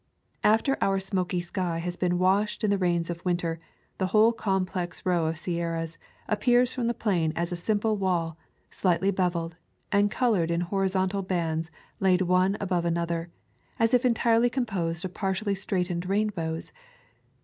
After 0.43 0.79
our 0.81 0.99
smoky 0.99 1.41
sky 1.41 1.77
has 1.77 1.95
been 1.95 2.17
washed 2.17 2.63
in 2.63 2.71
the 2.71 2.77
rains 2.79 3.11
of 3.11 3.23
winter, 3.23 3.59
the 3.99 4.07
whole 4.07 4.33
complex 4.33 5.05
row 5.05 5.27
of 5.27 5.37
Sierras 5.37 5.99
appears 6.27 6.73
from 6.73 6.87
the 6.87 6.95
plain 6.95 7.31
as 7.35 7.51
a 7.51 7.55
simple 7.55 7.95
wall, 7.97 8.35
slightly 8.71 9.11
beveled, 9.11 9.57
and 9.91 10.09
colored 10.09 10.49
in 10.49 10.61
horizontal 10.61 11.21
bands 11.21 11.69
laid 11.99 12.23
one 12.23 12.57
above 12.59 12.83
another, 12.83 13.29
as 13.77 13.93
if 13.93 14.03
entirely 14.03 14.49
composed 14.49 15.05
of 15.05 15.13
partially 15.13 15.53
straightened 15.53 16.07
rainbows. 16.09 16.73